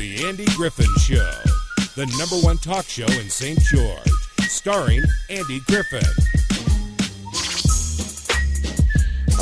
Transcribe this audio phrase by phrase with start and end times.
[0.00, 1.30] The Andy Griffin Show,
[1.94, 3.60] the number one talk show in St.
[3.60, 4.10] George,
[4.48, 6.00] starring Andy Griffin.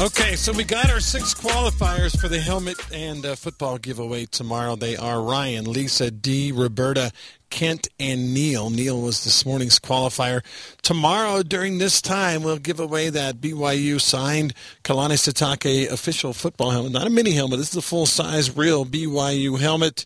[0.01, 4.75] Okay, so we got our six qualifiers for the helmet and uh, football giveaway tomorrow.
[4.75, 7.13] They are Ryan, Lisa, D, Roberta,
[7.51, 8.69] Kent, and Neil.
[8.69, 10.43] Neil was this morning's qualifier.
[10.83, 16.91] Tomorrow, during this time, we'll give away that BYU signed Kalani Sitake official football helmet.
[16.91, 17.61] Not a mini helmet.
[17.61, 20.05] This is a full-size, real BYU helmet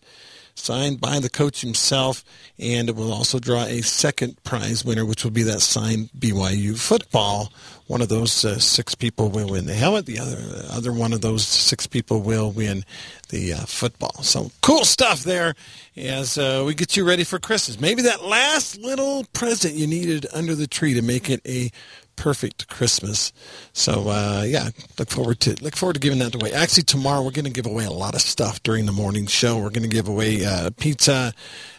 [0.55, 2.23] signed by the coach himself,
[2.59, 6.77] and it will also draw a second prize winner, which will be that signed BYU
[6.77, 7.51] football.
[7.87, 10.05] One of those uh, six people will win the helmet.
[10.05, 10.37] The other
[10.71, 12.85] other one of those six people will win
[13.29, 14.23] the uh, football.
[14.23, 15.55] So cool stuff there
[15.97, 17.79] as uh, we get you ready for Christmas.
[17.79, 21.71] Maybe that last little present you needed under the tree to make it a
[22.15, 23.33] perfect Christmas.
[23.73, 26.53] So uh, yeah, look forward to look forward to giving that away.
[26.53, 29.57] Actually, tomorrow we're going to give away a lot of stuff during the morning show.
[29.57, 31.33] We're going to give away uh, pizza,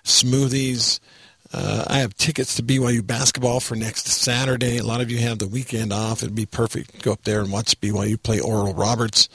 [0.05, 1.00] smoothies.
[1.53, 4.78] Uh, I have tickets to BYU basketball for next Saturday.
[4.78, 6.23] A lot of you have the weekend off.
[6.23, 6.95] It'd be perfect.
[6.95, 9.28] To go up there and watch BYU play Oral Roberts.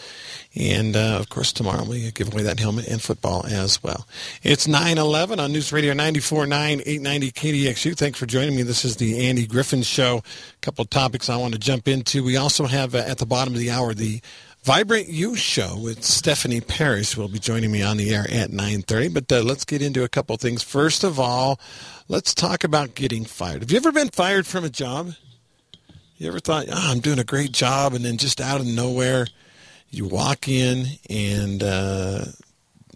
[0.55, 4.07] And, uh, of course, tomorrow we give away that helmet and football as well.
[4.41, 6.49] It's 9-11 on News Radio 94.9,
[6.85, 7.95] 890 KDXU.
[7.95, 8.63] Thanks for joining me.
[8.63, 10.17] This is the Andy Griffin Show.
[10.17, 12.23] A couple of topics I want to jump into.
[12.23, 14.21] We also have, uh, at the bottom of the hour, the
[14.63, 19.13] Vibrant Youth Show with Stephanie Parrish will be joining me on the air at 9.30.
[19.13, 20.61] But uh, let's get into a couple things.
[20.63, 21.59] First of all,
[22.09, 23.61] let's talk about getting fired.
[23.61, 25.13] Have you ever been fired from a job?
[26.17, 29.27] You ever thought, oh, I'm doing a great job, and then just out of nowhere,
[29.89, 32.25] you walk in and, uh,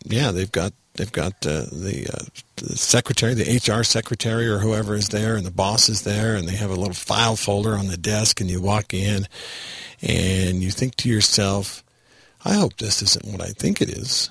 [0.03, 2.23] yeah, they've got they've got uh, the, uh,
[2.57, 6.47] the secretary, the HR secretary, or whoever is there, and the boss is there, and
[6.47, 9.27] they have a little file folder on the desk, and you walk in,
[10.01, 11.83] and you think to yourself,
[12.45, 14.29] I hope this isn't what I think it is.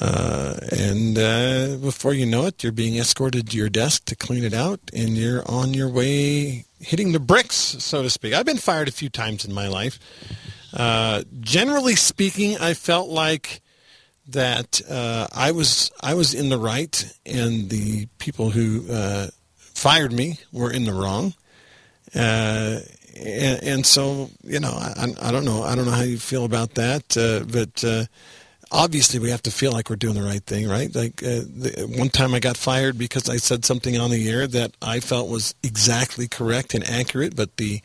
[0.00, 4.44] Uh, and uh, before you know it, you're being escorted to your desk to clean
[4.44, 8.34] it out, and you're on your way hitting the bricks, so to speak.
[8.34, 9.98] I've been fired a few times in my life.
[10.74, 13.62] Uh, generally speaking, I felt like
[14.28, 20.12] that uh, I was I was in the right, and the people who uh, fired
[20.12, 21.34] me were in the wrong.
[22.14, 22.80] Uh,
[23.18, 25.62] and, and, so, you know, I, I, don't know.
[25.62, 28.04] I don't know how you feel about that, uh, but uh,
[28.70, 30.94] obviously we have to feel like we're doing the right thing, right?
[30.94, 34.46] Like uh, the, one time I got fired because I said something on the air
[34.46, 37.80] that I felt was exactly correct and accurate, but the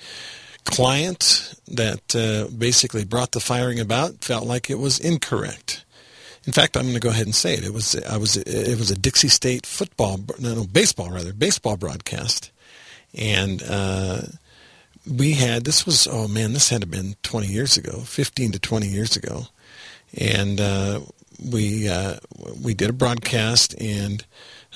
[0.65, 5.70] client that basically brought the firing about felt like it was incorrect.
[6.45, 7.63] In fact, I'm going to go ahead and say it.
[7.63, 11.77] It was I was it was a Dixie State football no, no baseball rather baseball
[11.77, 12.51] broadcast,
[13.13, 14.21] and uh,
[15.09, 18.59] we had this was oh man this had to been 20 years ago 15 to
[18.59, 19.47] 20 years ago
[20.17, 20.99] and uh,
[21.49, 22.17] we uh,
[22.61, 24.25] we did a broadcast and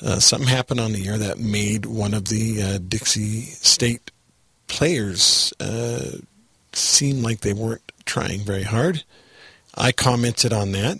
[0.01, 4.11] uh, something happened on the air that made one of the uh, Dixie State
[4.67, 6.17] players uh,
[6.73, 9.03] seem like they weren't trying very hard.
[9.75, 10.97] I commented on that.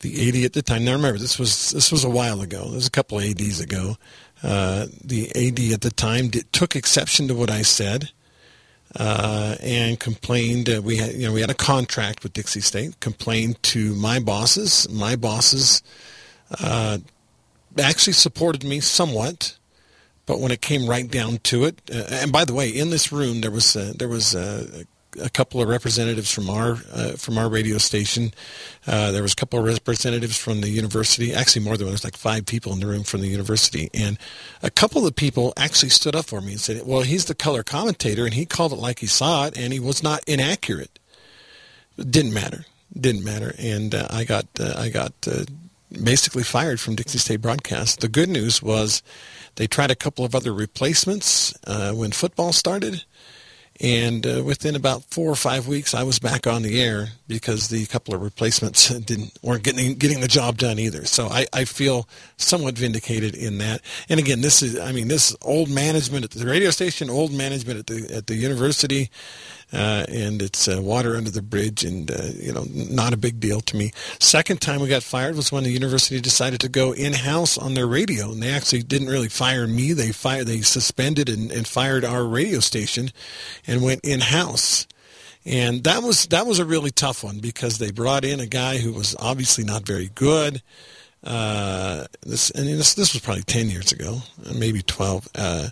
[0.00, 0.84] The AD at the time.
[0.84, 2.64] Now remember, this was this was a while ago.
[2.66, 3.96] This was a couple of ADs ago.
[4.42, 8.10] Uh, the AD at the time did, took exception to what I said
[8.96, 10.68] uh, and complained.
[10.68, 13.00] Uh, we had, you know, we had a contract with Dixie State.
[13.00, 14.88] Complained to my bosses.
[14.88, 15.82] My bosses
[16.60, 16.98] uh,
[17.80, 19.58] actually supported me somewhat,
[20.26, 23.12] but when it came right down to it, uh, and by the way, in this
[23.12, 24.84] room there was uh, there was uh,
[25.22, 28.32] a couple of representatives from our uh, from our radio station.
[28.86, 31.32] Uh, there was a couple of representatives from the university.
[31.32, 34.18] Actually, more than there was like five people in the room from the university, and
[34.62, 37.34] a couple of the people actually stood up for me and said, "Well, he's the
[37.34, 40.98] color commentator, and he called it like he saw it, and he was not inaccurate.
[41.96, 42.66] It didn't matter.
[42.98, 45.44] Didn't matter." And uh, I got uh, I got uh,
[46.02, 48.00] basically fired from Dixie State Broadcast.
[48.00, 49.02] The good news was
[49.56, 53.04] they tried a couple of other replacements uh, when football started
[53.80, 57.68] and uh, within about four or five weeks, I was back on the air because
[57.68, 61.04] the couple of replacements didn't weren't getting getting the job done either.
[61.04, 63.82] So I, I feel somewhat vindicated in that.
[64.08, 67.78] And again, this is I mean this old management at the radio station, old management
[67.78, 69.10] at the at the university
[69.72, 73.38] uh, and it's uh, water under the bridge, and uh, you know, not a big
[73.38, 73.92] deal to me.
[74.18, 77.74] Second time we got fired was when the university decided to go in house on
[77.74, 79.92] their radio, and they actually didn't really fire me.
[79.92, 83.10] They fired, they suspended and, and fired our radio station,
[83.66, 84.86] and went in house.
[85.48, 88.76] And that was that was a really tough one because they brought in a guy
[88.76, 90.60] who was obviously not very good.
[91.24, 94.18] Uh, this and this this was probably ten years ago,
[94.54, 95.26] maybe twelve.
[95.34, 95.68] Uh,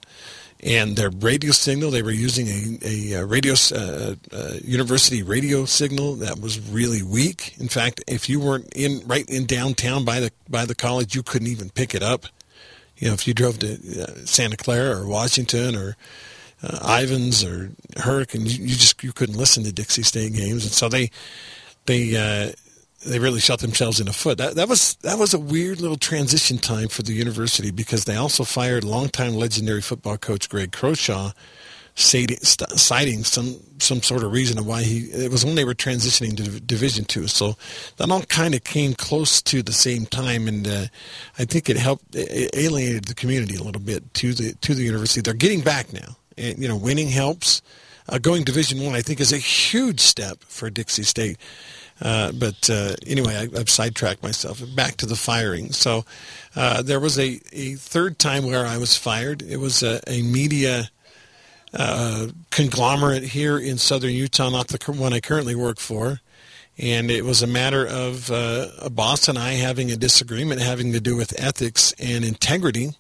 [0.65, 6.15] and their radio signal they were using a, a, radio uh, uh, university radio signal
[6.15, 10.33] that was really weak in fact if you weren't in right in downtown by the
[10.49, 12.25] by the college you couldn't even pick it up
[12.97, 15.95] you know if you drove to uh, Santa Clara or Washington or
[16.63, 20.73] uh, Ivins or Hurricane you, you, just you couldn't listen to Dixie State games and
[20.73, 21.11] so they
[21.87, 22.53] they uh,
[23.05, 24.39] they really shot themselves in the foot.
[24.39, 28.17] That, that was that was a weird little transition time for the university because they
[28.17, 31.33] also fired longtime legendary football coach Greg Croshaw,
[31.95, 34.99] citing some some sort of reason of why he.
[35.11, 37.57] It was when they were transitioning to Division two, so
[37.97, 40.85] that all kind of came close to the same time, and uh,
[41.39, 44.83] I think it helped it alienated the community a little bit to the to the
[44.83, 45.21] university.
[45.21, 47.63] They're getting back now, and you know, winning helps.
[48.09, 51.39] Uh, going Division One, I, I think, is a huge step for Dixie State.
[52.01, 54.63] Uh, but uh, anyway, I, have sidetracked myself.
[54.75, 55.73] Back to the firing.
[55.73, 56.05] So
[56.55, 59.43] uh, there was a, a third time where I was fired.
[59.43, 60.91] It was a, a media
[61.73, 66.21] uh, conglomerate here in southern Utah, not the one I currently work for.
[66.79, 70.93] And it was a matter of uh, a boss and I having a disagreement having
[70.93, 72.91] to do with ethics and integrity.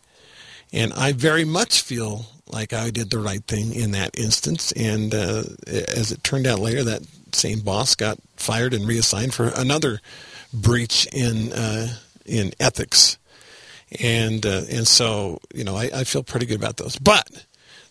[0.72, 4.72] And I very much feel like I did the right thing in that instance.
[4.72, 7.02] And uh, as it turned out later, that
[7.32, 10.00] same boss got fired and reassigned for another
[10.52, 11.88] breach in uh,
[12.24, 13.18] in ethics,
[14.00, 16.98] and uh, and so you know I, I feel pretty good about those.
[16.98, 17.46] But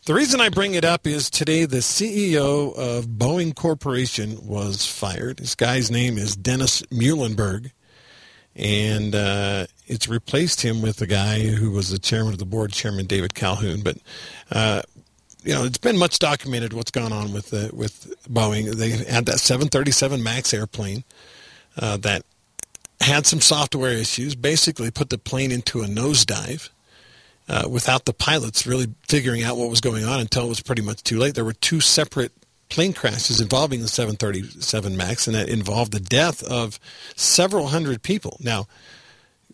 [0.05, 5.37] the reason I bring it up is today the CEO of Boeing Corporation was fired.
[5.37, 7.71] This guy's name is Dennis Muilenburg,
[8.55, 12.71] and uh, it's replaced him with a guy who was the chairman of the board,
[12.71, 13.81] Chairman David Calhoun.
[13.81, 13.97] But
[14.51, 14.81] uh,
[15.43, 18.73] you know, it's been much documented what's gone on with the, with Boeing.
[18.73, 21.03] They had that 737 Max airplane
[21.77, 22.23] uh, that
[23.01, 24.35] had some software issues.
[24.35, 26.69] Basically, put the plane into a nosedive
[27.47, 30.81] uh, without the pilots really figuring out what was going on until it was pretty
[30.81, 31.35] much too late.
[31.35, 32.31] There were two separate
[32.69, 36.79] plane crashes involving the 737 Max, and that involved the death of
[37.15, 38.37] several hundred people.
[38.39, 38.67] Now,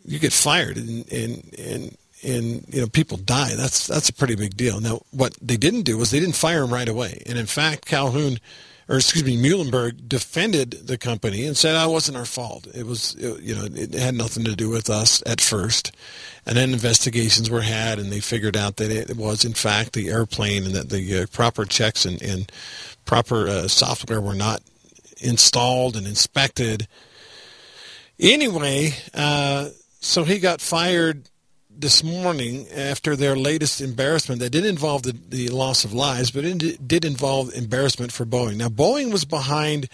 [0.05, 3.55] you get fired, and, and, and and you know people die.
[3.55, 4.79] That's that's a pretty big deal.
[4.79, 7.23] Now, what they didn't do was they didn't fire him right away.
[7.25, 8.37] And in fact, Calhoun,
[8.91, 12.67] or excuse me, Muilenburg defended the company and said, "I oh, wasn't our fault.
[12.75, 15.95] It was it, you know it had nothing to do with us at first.
[16.45, 20.09] And then investigations were had, and they figured out that it was in fact the
[20.09, 22.51] airplane, and that the uh, proper checks and, and
[23.05, 24.61] proper uh, software were not
[25.21, 26.89] installed and inspected.
[28.19, 29.69] Anyway, uh,
[30.01, 31.29] so he got fired
[31.77, 36.45] this morning after their latest embarrassment that didn't involve the, the loss of lives, but
[36.45, 38.57] it did involve embarrassment for Boeing.
[38.57, 39.87] Now, Boeing was behind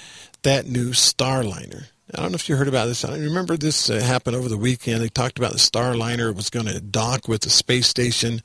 [0.43, 1.85] that new Starliner.
[2.13, 3.03] I don't know if you heard about this.
[3.03, 5.01] I remember this uh, happened over the weekend.
[5.01, 8.41] They talked about the Starliner was going to dock with the space station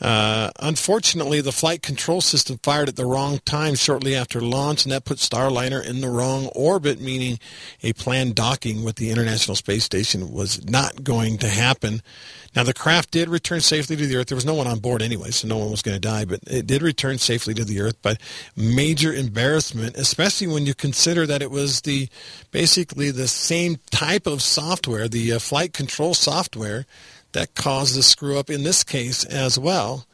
[0.00, 4.92] uh, unfortunately, the flight control system fired at the wrong time shortly after launch, and
[4.92, 7.38] that put Starliner in the wrong orbit, meaning
[7.82, 12.00] a planned docking with the International Space Station was not going to happen.
[12.54, 14.28] Now, the craft did return safely to the Earth.
[14.28, 16.40] There was no one on board anyway, so no one was going to die, but
[16.46, 17.96] it did return safely to the Earth.
[18.00, 18.20] But
[18.56, 22.08] major embarrassment, especially when you consider that it was the
[22.50, 26.86] basically the same type of software, the uh, flight control software
[27.38, 30.06] that caused the screw up in this case as well.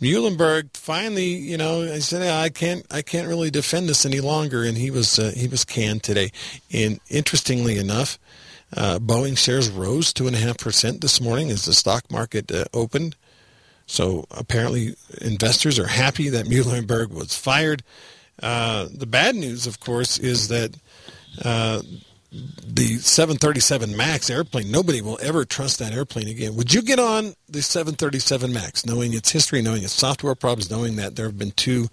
[0.00, 4.64] Muilenburg finally, you know, I said I can't, I can't really defend this any longer,
[4.64, 6.32] and he was, uh, he was canned today.
[6.72, 8.18] And interestingly enough,
[8.74, 12.50] uh, Boeing shares rose two and a half percent this morning as the stock market
[12.50, 13.16] uh, opened.
[13.86, 17.82] So apparently, investors are happy that Muilenburg was fired.
[18.42, 20.74] Uh, the bad news, of course, is that
[21.44, 21.82] uh,
[22.32, 26.56] the 737 MAX airplane, nobody will ever trust that airplane again.
[26.56, 30.96] Would you get on the 737 MAX, knowing its history, knowing its software problems, knowing
[30.96, 31.88] that there have been two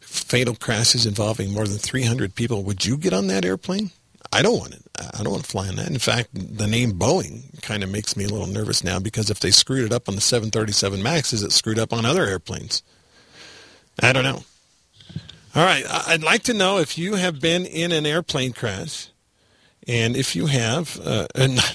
[0.00, 2.62] fatal crashes involving more than 300 people?
[2.62, 3.90] Would you get on that airplane?
[4.32, 4.82] I don't want it.
[4.98, 5.90] I don't want to fly on that.
[5.90, 9.40] In fact, the name Boeing kind of makes me a little nervous now because if
[9.40, 12.82] they screwed it up on the 737 MAX, is it screwed up on other airplanes?
[14.00, 14.44] I don't know.
[15.54, 15.84] All right.
[15.88, 19.08] I'd like to know if you have been in an airplane crash
[19.88, 21.26] and if you have, uh,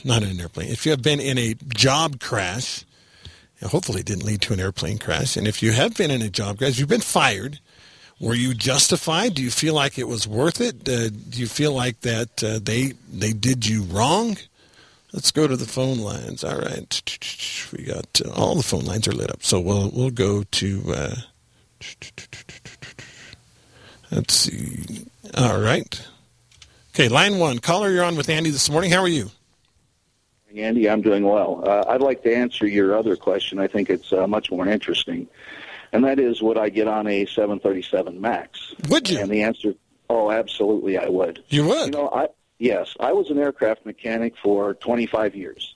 [0.04, 2.86] not in an airplane, if you have been in a job crash,
[3.62, 6.30] hopefully it didn't lead to an airplane crash, and if you have been in a
[6.30, 7.60] job crash, you've been fired,
[8.20, 9.36] were you justified?
[9.36, 10.88] Do you feel like it was worth it?
[10.90, 14.38] Uh, do you feel like that uh, they they did you wrong?
[15.14, 16.44] Let's go to the phone lines.
[16.44, 20.10] All right, we got uh, all the phone lines are lit up, so we'll we'll
[20.10, 20.84] go to.
[20.88, 21.16] Uh,
[24.12, 25.06] let's see.
[25.36, 26.08] All right.
[26.98, 27.60] Okay, line one.
[27.60, 28.90] Caller, you're on with Andy this morning.
[28.90, 29.30] How are you?
[30.56, 31.62] Andy, I'm doing well.
[31.64, 33.60] Uh, I'd like to answer your other question.
[33.60, 35.28] I think it's uh, much more interesting.
[35.92, 38.74] and that is, would I get on a 737 Max?
[38.90, 39.20] Would you?
[39.20, 39.76] And the answer,
[40.10, 41.44] oh, absolutely, I would.
[41.50, 41.86] You would.
[41.86, 45.76] You know, I yes, I was an aircraft mechanic for 25 years.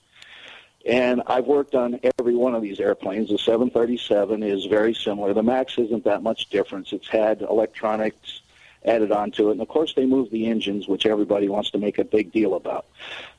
[0.84, 3.28] And I've worked on every one of these airplanes.
[3.28, 5.34] The 737 is very similar.
[5.34, 6.92] The Max isn't that much difference.
[6.92, 8.40] It's had electronics
[8.84, 9.52] added onto it.
[9.52, 12.54] And of course, they move the engines, which everybody wants to make a big deal
[12.54, 12.86] about.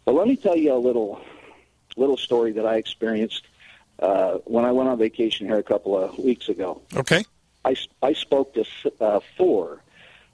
[0.05, 1.21] But let me tell you a little,
[1.95, 3.45] little story that I experienced
[3.99, 6.81] uh, when I went on vacation here a couple of weeks ago.
[6.95, 7.23] Okay.
[7.65, 8.65] I, I spoke to
[8.99, 9.81] uh, four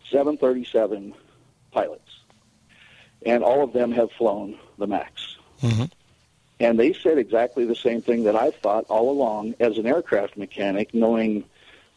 [0.10, 1.14] 737
[1.72, 2.20] pilots,
[3.26, 5.38] and all of them have flown the MAX.
[5.62, 5.86] Mm-hmm.
[6.60, 10.36] And they said exactly the same thing that I've thought all along as an aircraft
[10.36, 11.46] mechanic, knowing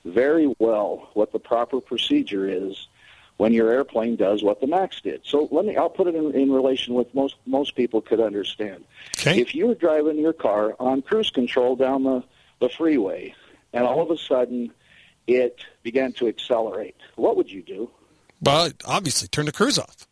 [0.04, 2.88] very well what the proper procedure is
[3.36, 5.20] when your airplane does what the Max did.
[5.24, 8.84] So let me, I'll put it in, in relation with most, most people could understand.
[9.18, 9.40] Okay.
[9.40, 12.22] If you were driving your car on cruise control down the,
[12.60, 13.34] the freeway
[13.72, 14.72] and all of a sudden
[15.26, 17.90] it began to accelerate, what would you do?
[18.40, 20.06] Well, obviously, turn the cruise off.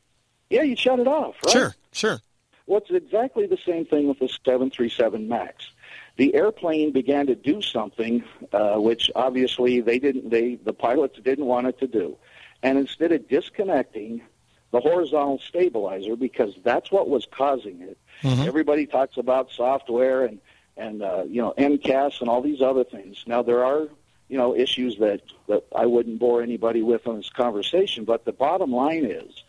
[0.51, 1.53] Yeah, you'd shut it off, right?
[1.53, 2.21] Sure, sure.
[2.67, 5.71] Well, it's exactly the same thing with the 737 MAX.
[6.17, 8.23] The airplane began to do something
[8.53, 10.31] uh, which obviously they didn't.
[10.31, 12.17] They the pilots didn't want it to do,
[12.63, 14.23] and instead of disconnecting
[14.71, 17.99] the horizontal stabilizer because that's what was causing it.
[18.23, 18.47] Mhm.
[18.47, 20.39] Everybody talks about software and
[20.77, 23.25] and uh, you know MCAS and all these other things.
[23.27, 23.89] Now there are
[24.29, 28.33] you know issues that that I wouldn't bore anybody with on this conversation, but the
[28.33, 29.43] bottom line is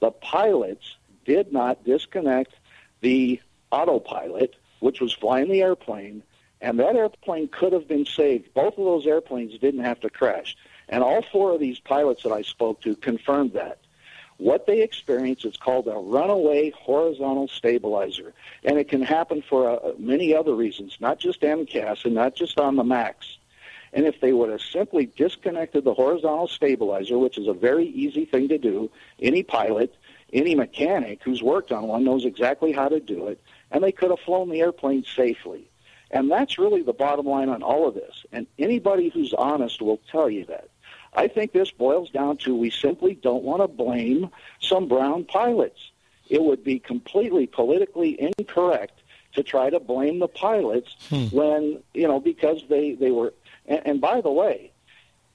[0.00, 2.54] the pilots did not disconnect
[3.00, 3.40] the
[3.70, 6.22] autopilot, which was flying the airplane,
[6.60, 8.52] and that airplane could have been saved.
[8.54, 10.56] Both of those airplanes didn't have to crash.
[10.92, 13.78] And all four of these pilots that I spoke to confirmed that.
[14.36, 19.92] What they experience is called a runaway horizontal stabilizer, and it can happen for uh,
[19.98, 23.38] many other reasons, not just MCAS and not just on the MAX.
[23.94, 28.26] And if they would have simply disconnected the horizontal stabilizer, which is a very easy
[28.26, 29.94] thing to do, any pilot,
[30.30, 34.10] any mechanic who's worked on one knows exactly how to do it, and they could
[34.10, 35.70] have flown the airplane safely.
[36.10, 38.26] And that's really the bottom line on all of this.
[38.30, 40.68] And anybody who's honest will tell you that.
[41.12, 45.90] I think this boils down to we simply don't want to blame some brown pilots.
[46.28, 49.02] It would be completely politically incorrect
[49.34, 51.24] to try to blame the pilots Hmm.
[51.26, 53.34] when, you know, because they, they were.
[53.66, 54.72] And, and by the way,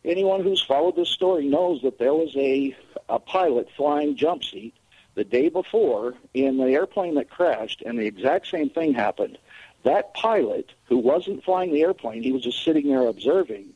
[0.03, 2.75] anyone who's followed this story knows that there was a,
[3.09, 4.73] a pilot flying jump seat
[5.15, 9.37] the day before in the airplane that crashed, and the exact same thing happened.
[9.83, 13.73] That pilot, who wasn't flying the airplane, he was just sitting there observing,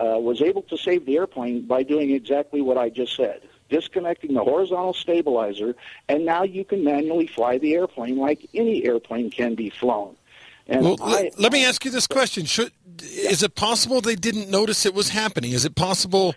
[0.00, 4.34] uh, was able to save the airplane by doing exactly what I just said disconnecting
[4.34, 5.74] the horizontal stabilizer,
[6.08, 10.16] and now you can manually fly the airplane like any airplane can be flown.
[10.66, 14.50] And Well, I, let, me ask you this question: Should is it possible they didn't
[14.50, 15.52] notice it was happening?
[15.52, 16.34] Is it possible?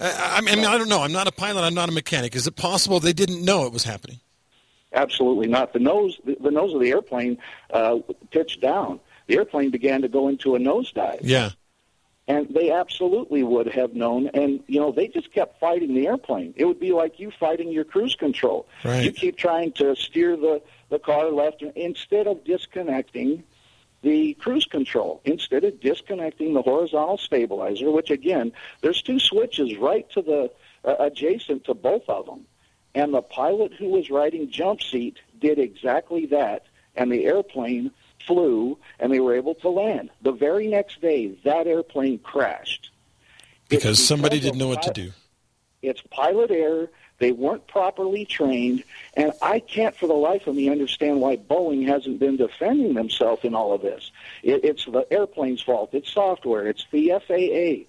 [0.00, 1.02] I, I mean, I don't know.
[1.02, 1.62] I'm not a pilot.
[1.62, 2.34] I'm not a mechanic.
[2.34, 4.20] Is it possible they didn't know it was happening?
[4.94, 5.72] Absolutely not.
[5.72, 7.38] The nose, the, the nose of the airplane
[7.72, 7.98] uh,
[8.30, 9.00] pitched down.
[9.26, 11.50] The airplane began to go into a nosedive, Yeah.
[12.28, 14.28] And they absolutely would have known.
[14.28, 16.54] And you know, they just kept fighting the airplane.
[16.56, 18.66] It would be like you fighting your cruise control.
[18.84, 19.04] Right.
[19.04, 23.42] You keep trying to steer the the car left instead of disconnecting
[24.02, 25.20] the cruise control.
[25.24, 28.52] Instead of disconnecting the horizontal stabilizer, which again,
[28.82, 30.50] there's two switches right to the
[30.84, 32.46] uh, adjacent to both of them.
[32.94, 37.90] And the pilot who was riding jump seat did exactly that, and the airplane
[38.26, 40.10] flew, and they were able to land.
[40.22, 42.90] The very next day, that airplane crashed.
[43.70, 45.12] It's Because somebody didn't know what to do.
[45.82, 46.90] It's pilot error.
[47.18, 48.82] They weren't properly trained,
[49.14, 53.44] and I can't for the life of me understand why Boeing hasn't been defending themselves
[53.44, 54.10] in all of this.
[54.42, 55.90] It, it's the airplane's fault.
[55.92, 56.66] It's software.
[56.66, 57.86] It's the FAA.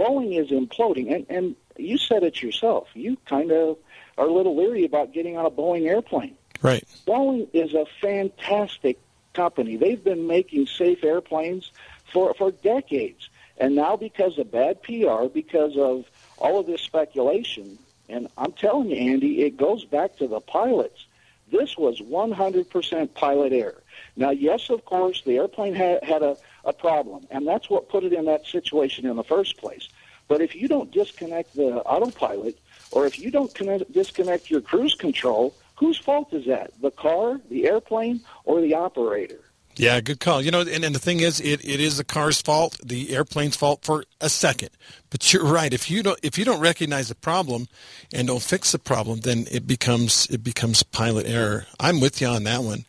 [0.00, 2.88] Boeing is imploding, and and you said it yourself.
[2.94, 3.76] You kind of
[4.18, 6.36] are a little leery about getting on a Boeing airplane.
[6.62, 6.84] Right.
[7.06, 8.98] Boeing is a fantastic
[9.36, 9.76] company.
[9.76, 11.70] They've been making safe airplanes
[12.12, 13.28] for for decades,
[13.58, 16.06] and now because of bad PR, because of
[16.38, 17.78] all of this speculation,
[18.08, 21.06] and I'm telling you, Andy, it goes back to the pilots.
[21.50, 23.82] This was 100% pilot error.
[24.16, 28.04] Now, yes, of course, the airplane had, had a, a problem, and that's what put
[28.04, 29.88] it in that situation in the first place.
[30.28, 32.58] But if you don't disconnect the autopilot,
[32.90, 36.72] or if you don't connect, disconnect your cruise control, whose fault is that?
[36.80, 39.40] The car, the airplane, or the operator?
[39.78, 40.40] Yeah, good call.
[40.40, 43.56] You know, and, and the thing is, it, it is the car's fault, the airplane's
[43.56, 44.70] fault for a second.
[45.10, 45.72] But you're right.
[45.72, 47.68] If you don't if you don't recognize the problem
[48.12, 51.66] and don't fix the problem, then it becomes it becomes pilot error.
[51.78, 52.84] I'm with you on that one.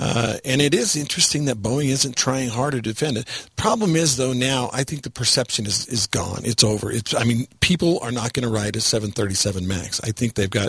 [0.00, 3.26] Uh, and it is interesting that Boeing isn't trying harder to defend it.
[3.26, 6.42] The problem is, though, now I think the perception is, is gone.
[6.44, 6.92] It's over.
[6.92, 10.00] It's, I mean, people are not going to ride a 737 MAX.
[10.04, 10.68] I think they've got,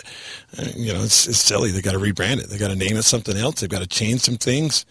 [0.58, 1.70] uh, you know, it's, it's silly.
[1.70, 2.50] They've got to rebrand it.
[2.50, 3.62] They've got to name it something else.
[3.62, 4.84] They've got to change some things.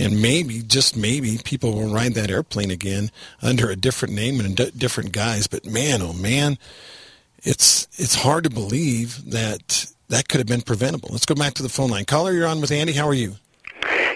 [0.00, 3.10] And maybe, just maybe, people will ride that airplane again
[3.42, 5.46] under a different name and d- different guise.
[5.46, 6.56] But man, oh man,
[7.42, 11.10] it's it's hard to believe that that could have been preventable.
[11.12, 12.06] Let's go back to the phone line.
[12.06, 12.92] Caller, you're on with Andy.
[12.92, 13.34] How are you?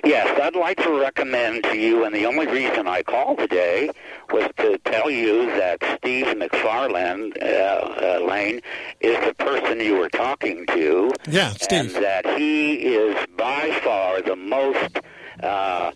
[0.05, 3.91] Yes, I'd like to recommend to you, and the only reason I called today
[4.31, 8.61] was to tell you that Steve McFarland, uh, uh, Lane,
[9.01, 11.11] is the person you were talking to.
[11.27, 11.97] Yeah, Steve.
[11.97, 14.99] And that he is by far the most
[15.45, 15.93] uh,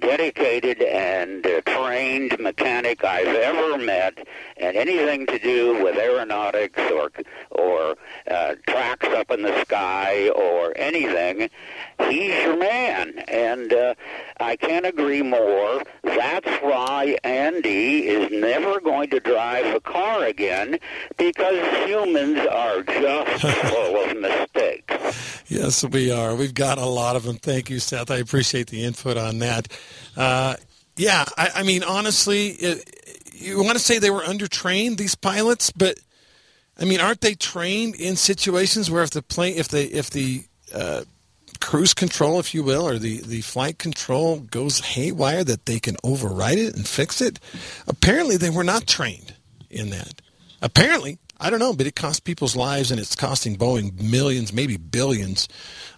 [0.00, 7.10] dedicated and uh, trained mechanic I've ever met, and anything to do with aeronautics or
[7.50, 7.96] or
[8.28, 11.48] uh, tracks up in the sky or anything,
[12.08, 13.18] he's your man.
[13.28, 13.94] And uh,
[14.40, 15.82] I can't agree more.
[16.16, 20.78] That's why Andy is never going to drive a car again
[21.16, 25.42] because humans are just full of mistakes.
[25.48, 26.34] Yes, we are.
[26.34, 27.36] We've got a lot of them.
[27.36, 28.10] Thank you, Seth.
[28.10, 29.68] I appreciate the input on that.
[30.16, 30.56] Uh,
[30.96, 35.70] yeah, I, I, mean, honestly, it, you want to say they were undertrained, these pilots,
[35.70, 35.98] but
[36.78, 40.44] I mean, aren't they trained in situations where if the plane, if the if the
[40.74, 41.02] uh,
[41.62, 45.96] cruise control, if you will, or the, the flight control goes haywire, that they can
[46.04, 47.40] override it and fix it?
[47.86, 49.34] Apparently, they were not trained
[49.70, 50.20] in that.
[50.60, 54.76] Apparently, I don't know, but it costs people's lives and it's costing Boeing millions, maybe
[54.76, 55.48] billions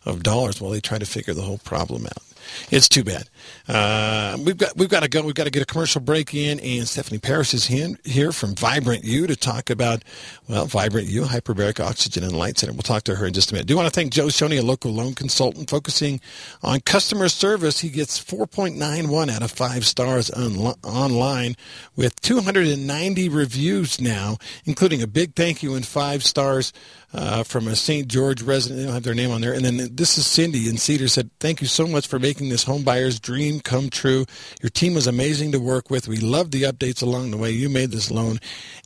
[0.05, 2.23] of dollars while they try to figure the whole problem out.
[2.71, 3.29] It's too bad.
[3.69, 5.23] Uh, we've got we've got to go.
[5.23, 8.55] We've got to get a commercial break in, and Stephanie Paris is here, here from
[8.55, 10.03] Vibrant U to talk about
[10.49, 12.73] well, Vibrant U, hyperbaric oxygen and light center.
[12.73, 13.67] We'll talk to her in just a minute.
[13.67, 16.21] Do want to thank Joe Shoney, a local loan consultant focusing
[16.63, 17.81] on customer service.
[17.81, 21.57] He gets 4.91 out of five stars on, online
[21.97, 26.73] with 290 reviews now, including a big thank you and five stars
[27.15, 28.09] uh, from a St.
[28.09, 28.81] George resident.
[28.81, 29.53] They don't have their name on there.
[29.53, 32.65] And then this is Cindy in Cedar said, "Thank you so much for making this
[32.65, 34.27] home buyer's dream come true.
[34.61, 36.09] Your team was amazing to work with.
[36.09, 37.53] We loved the updates along the way.
[37.53, 38.41] You made this loan."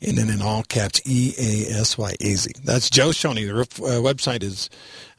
[0.06, 2.52] And then in all caps, E A S Y A Z.
[2.62, 3.46] That's Joe Shoney.
[3.46, 4.68] The uh, website is.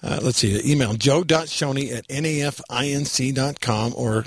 [0.01, 4.23] Uh, let's see, email joe.shoney at nafinc.com or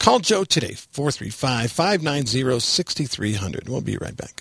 [0.00, 3.68] call Joe today, 435 590 6300.
[3.68, 4.40] We'll be right back.